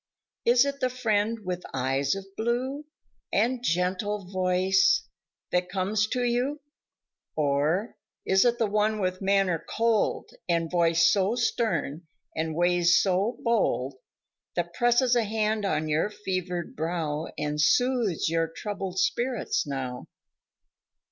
[0.45, 2.85] Is it the friend with the eyes of blue
[3.31, 5.07] And gentle voice
[5.51, 6.59] that comes to you,
[7.35, 13.37] Or, is it the one with manner cold And voice so stern and ways so
[13.43, 13.93] bold,
[14.55, 20.07] That presses a hand on your fevered brow And soothes your troubled spirits now.